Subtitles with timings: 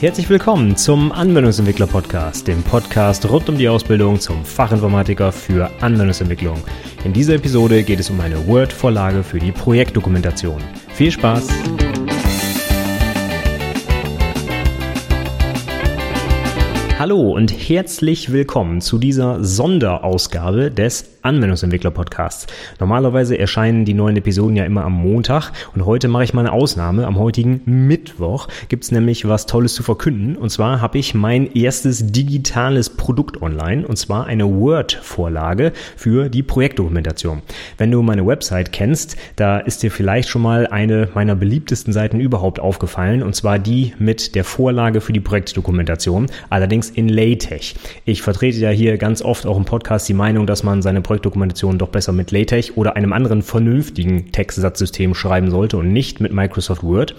[0.00, 6.62] Herzlich willkommen zum Anwendungsentwickler Podcast, dem Podcast rund um die Ausbildung zum Fachinformatiker für Anwendungsentwicklung.
[7.02, 10.62] In dieser Episode geht es um eine Word-Vorlage für die Projektdokumentation.
[10.94, 11.48] Viel Spaß!
[16.98, 22.48] Hallo und herzlich willkommen zu dieser Sonderausgabe des Anwendungsentwickler Podcasts.
[22.80, 26.52] Normalerweise erscheinen die neuen Episoden ja immer am Montag und heute mache ich mal eine
[26.52, 27.06] Ausnahme.
[27.06, 31.52] Am heutigen Mittwoch gibt es nämlich was Tolles zu verkünden und zwar habe ich mein
[31.52, 37.42] erstes digitales Produkt online und zwar eine Word-Vorlage für die Projektdokumentation.
[37.76, 42.18] Wenn du meine Website kennst, da ist dir vielleicht schon mal eine meiner beliebtesten Seiten
[42.18, 47.74] überhaupt aufgefallen und zwar die mit der Vorlage für die Projektdokumentation, allerdings in LaTeX.
[48.04, 51.78] Ich vertrete ja hier ganz oft auch im Podcast die Meinung, dass man seine Projektdokumentation
[51.78, 56.82] doch besser mit LaTeX oder einem anderen vernünftigen Textsatzsystem schreiben sollte und nicht mit Microsoft
[56.82, 57.14] Word.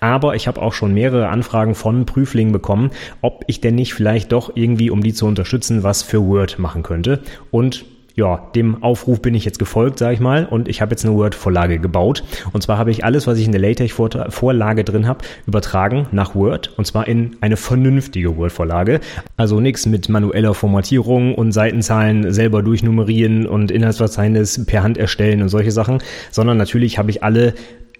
[0.00, 4.32] Aber ich habe auch schon mehrere Anfragen von Prüflingen bekommen, ob ich denn nicht vielleicht
[4.32, 7.20] doch irgendwie, um die zu unterstützen, was für Word machen könnte.
[7.50, 7.84] Und
[8.14, 11.14] ja, dem Aufruf bin ich jetzt gefolgt, sage ich mal, und ich habe jetzt eine
[11.14, 12.22] Word-Vorlage gebaut.
[12.52, 16.72] Und zwar habe ich alles, was ich in der LaTeX-Vorlage drin habe, übertragen nach Word,
[16.76, 19.00] und zwar in eine vernünftige Word-Vorlage.
[19.36, 25.48] Also nichts mit manueller Formatierung und Seitenzahlen selber durchnummerieren und Inhaltsverzeichnis per Hand erstellen und
[25.48, 25.98] solche Sachen,
[26.30, 27.54] sondern natürlich habe ich alle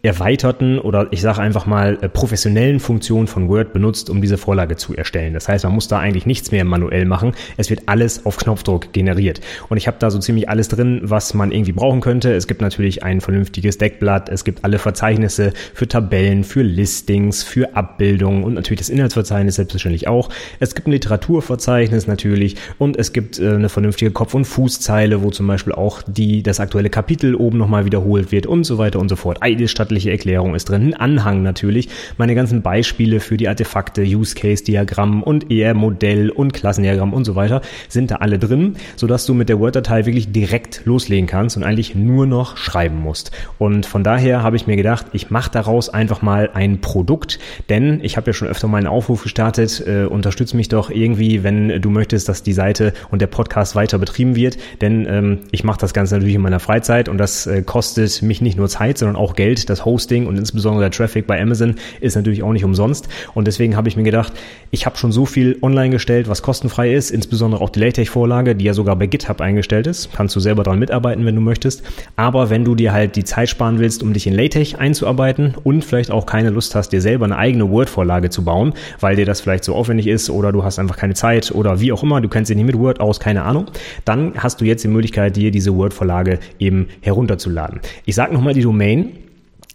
[0.04, 4.76] erweiterten oder ich sage einfach mal äh, professionellen Funktionen von Word benutzt, um diese Vorlage
[4.76, 5.32] zu erstellen.
[5.32, 7.32] Das heißt, man muss da eigentlich nichts mehr manuell machen.
[7.56, 9.40] Es wird alles auf Knopfdruck generiert.
[9.70, 12.34] Und ich habe da so ziemlich alles drin, was man irgendwie brauchen könnte.
[12.34, 17.74] Es gibt natürlich ein vernünftiges Deckblatt, es gibt alle Verzeichnisse für Tabellen, für Listings, für
[17.74, 20.28] Abbildungen und natürlich das Inhaltsverzeichnis selbstverständlich auch.
[20.60, 25.30] Es gibt ein Literaturverzeichnis natürlich und es gibt äh, eine vernünftige Kopf- und Fußzeile, wo
[25.30, 29.08] zum Beispiel auch die, das aktuelle Kapitel oben nochmal wiederholt wird und so weiter und
[29.08, 29.38] so fort.
[29.40, 34.34] Eine wissenschaftliche Erklärung ist drin, ein Anhang natürlich, meine ganzen Beispiele für die Artefakte, Use
[34.34, 39.26] Case Diagramm und eher Modell und Klassendiagramm und so weiter sind da alle drin, sodass
[39.26, 43.30] du mit der Word-Datei wirklich direkt loslegen kannst und eigentlich nur noch schreiben musst.
[43.58, 48.00] Und von daher habe ich mir gedacht, ich mache daraus einfach mal ein Produkt, denn
[48.02, 51.80] ich habe ja schon öfter mal einen Aufruf gestartet, äh, unterstütze mich doch irgendwie, wenn
[51.80, 55.78] du möchtest, dass die Seite und der Podcast weiter betrieben wird, denn ähm, ich mache
[55.78, 59.16] das Ganze natürlich in meiner Freizeit und das äh, kostet mich nicht nur Zeit, sondern
[59.16, 59.68] auch Geld.
[59.70, 63.08] Das Hosting und insbesondere der Traffic bei Amazon ist natürlich auch nicht umsonst.
[63.34, 64.32] Und deswegen habe ich mir gedacht,
[64.70, 68.64] ich habe schon so viel online gestellt, was kostenfrei ist, insbesondere auch die LaTeX-Vorlage, die
[68.64, 70.10] ja sogar bei GitHub eingestellt ist.
[70.14, 71.82] Kannst du selber dran mitarbeiten, wenn du möchtest.
[72.16, 75.84] Aber wenn du dir halt die Zeit sparen willst, um dich in LaTeX einzuarbeiten und
[75.84, 79.40] vielleicht auch keine Lust hast, dir selber eine eigene Word-Vorlage zu bauen, weil dir das
[79.40, 82.28] vielleicht so aufwendig ist oder du hast einfach keine Zeit oder wie auch immer, du
[82.28, 83.66] kennst dich nicht mit Word aus, keine Ahnung,
[84.04, 87.80] dann hast du jetzt die Möglichkeit, dir diese Word-Vorlage eben herunterzuladen.
[88.04, 89.12] Ich sage nochmal die Domain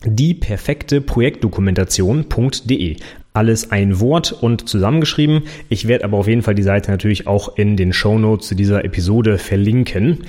[0.06, 2.98] die perfekte Projektdokumentation.de.
[3.34, 5.44] Alles ein Wort und zusammengeschrieben.
[5.70, 8.56] Ich werde aber auf jeden Fall die Seite natürlich auch in den Show Notes zu
[8.56, 10.26] dieser Episode verlinken.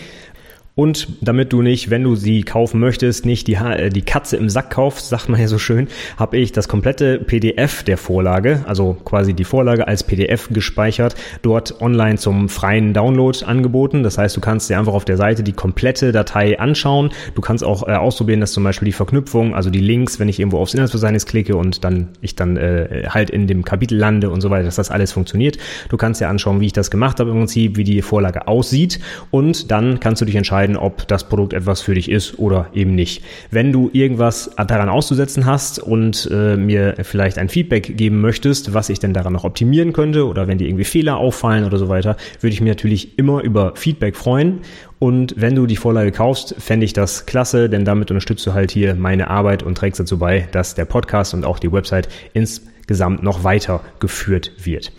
[0.81, 4.49] Und damit du nicht, wenn du sie kaufen möchtest, nicht die, äh, die Katze im
[4.49, 8.97] Sack kaufst, sagt man ja so schön, habe ich das komplette PDF der Vorlage, also
[9.05, 14.03] quasi die Vorlage als PDF gespeichert, dort online zum freien Download angeboten.
[14.03, 17.11] Das heißt, du kannst dir einfach auf der Seite die komplette Datei anschauen.
[17.35, 20.41] Du kannst auch äh, ausprobieren, dass zum Beispiel die Verknüpfung, also die Links, wenn ich
[20.41, 24.41] irgendwo aufs Inhaltsverzeichnis klicke und dann ich dann äh, halt in dem Kapitel lande und
[24.41, 25.59] so weiter, dass das alles funktioniert.
[25.91, 28.99] Du kannst dir anschauen, wie ich das gemacht habe im Prinzip, wie die Vorlage aussieht
[29.31, 32.69] und dann kannst du dich entscheiden, entscheiden, ob das Produkt etwas für dich ist oder
[32.75, 33.23] eben nicht.
[33.51, 38.89] Wenn du irgendwas daran auszusetzen hast und äh, mir vielleicht ein Feedback geben möchtest, was
[38.89, 42.17] ich denn daran noch optimieren könnte oder wenn dir irgendwie Fehler auffallen oder so weiter,
[42.41, 44.61] würde ich mich natürlich immer über Feedback freuen.
[44.99, 48.71] Und wenn du die Vorlage kaufst, fände ich das klasse, denn damit unterstützt du halt
[48.71, 53.23] hier meine Arbeit und trägst dazu bei, dass der Podcast und auch die Website insgesamt
[53.23, 54.93] noch weiter geführt wird.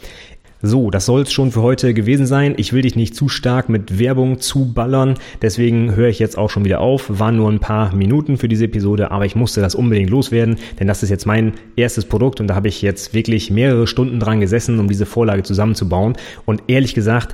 [0.64, 2.54] So, das soll es schon für heute gewesen sein.
[2.58, 6.66] Ich will dich nicht zu stark mit Werbung zuballern, deswegen höre ich jetzt auch schon
[6.66, 7.20] wieder auf.
[7.20, 10.88] Waren nur ein paar Minuten für diese Episode, aber ich musste das unbedingt loswerden, denn
[10.88, 14.40] das ist jetzt mein erstes Produkt und da habe ich jetzt wirklich mehrere Stunden dran
[14.40, 16.16] gesessen, um diese Vorlage zusammenzubauen.
[16.46, 17.34] Und ehrlich gesagt,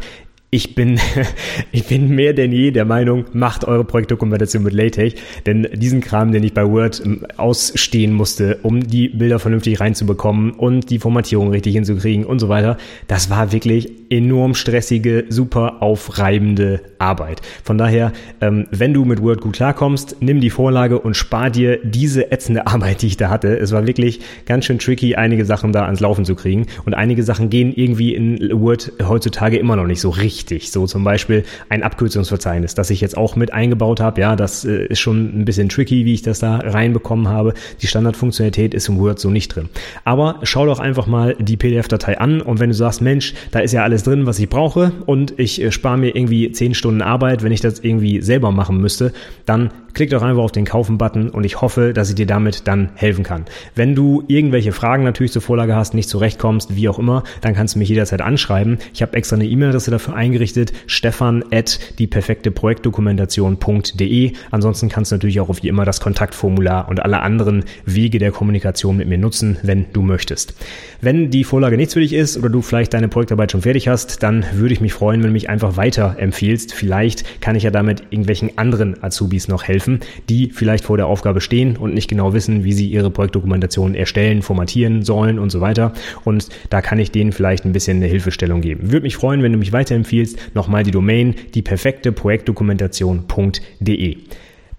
[0.49, 0.99] ich bin,
[1.71, 6.31] ich bin mehr denn je der Meinung, macht eure Projektdokumentation mit LaTeX, denn diesen Kram,
[6.31, 11.49] den ich bei Word ähm, ausstehen musste, um die Bilder vernünftig reinzubekommen und die Formatierung
[11.49, 12.77] richtig hinzukriegen und so weiter,
[13.07, 17.41] das war wirklich enorm stressige, super aufreibende Arbeit.
[17.63, 21.79] Von daher, ähm, wenn du mit Word gut klarkommst, nimm die Vorlage und spar dir
[21.83, 23.57] diese ätzende Arbeit, die ich da hatte.
[23.57, 27.23] Es war wirklich ganz schön tricky, einige Sachen da ans Laufen zu kriegen und einige
[27.23, 30.71] Sachen gehen irgendwie in Word heutzutage immer noch nicht so richtig wichtig.
[30.71, 34.21] So zum Beispiel ein Abkürzungsverzeichnis, das ich jetzt auch mit eingebaut habe.
[34.21, 37.53] Ja, das äh, ist schon ein bisschen tricky, wie ich das da reinbekommen habe.
[37.81, 39.69] Die Standardfunktionalität ist im Word so nicht drin.
[40.03, 43.71] Aber schau doch einfach mal die PDF-Datei an und wenn du sagst, Mensch, da ist
[43.71, 47.43] ja alles drin, was ich brauche und ich äh, spare mir irgendwie zehn Stunden Arbeit,
[47.43, 49.13] wenn ich das irgendwie selber machen müsste,
[49.45, 52.91] dann klick doch einfach auf den Kaufen-Button und ich hoffe, dass ich dir damit dann
[52.93, 53.45] helfen kann.
[53.73, 57.73] Wenn du irgendwelche Fragen natürlich zur Vorlage hast, nicht zurechtkommst, wie auch immer, dann kannst
[57.73, 58.77] du mich jederzeit anschreiben.
[58.93, 64.33] Ich habe extra eine E-Mail-Adresse dafür eingerichtet, stefan at die perfekte Projektdokumentation.de.
[64.51, 68.97] Ansonsten kannst du natürlich auch wie immer das Kontaktformular und alle anderen Wege der Kommunikation
[68.97, 70.53] mit mir nutzen, wenn du möchtest.
[71.01, 74.21] Wenn die Vorlage nichts für dich ist oder du vielleicht deine Projektarbeit schon fertig hast,
[74.21, 76.75] dann würde ich mich freuen, wenn du mich einfach weiter empfiehlst.
[76.75, 79.99] Vielleicht kann ich ja damit irgendwelchen anderen Azubis noch helfen helfen,
[80.29, 84.41] die vielleicht vor der Aufgabe stehen und nicht genau wissen, wie sie ihre Projektdokumentation erstellen,
[84.41, 85.93] formatieren sollen und so weiter.
[86.23, 88.91] Und da kann ich denen vielleicht ein bisschen eine Hilfestellung geben.
[88.91, 90.37] Würde mich freuen, wenn du mich weiterempfiehlst.
[90.53, 94.17] Nochmal die Domain, die perfekte Projektdokumentation.de.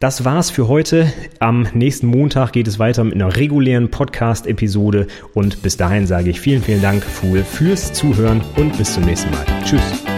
[0.00, 1.12] Das war's für heute.
[1.40, 6.40] Am nächsten Montag geht es weiter mit einer regulären Podcast-Episode und bis dahin sage ich
[6.40, 9.44] vielen, vielen Dank, fürs Zuhören und bis zum nächsten Mal.
[9.64, 10.17] Tschüss.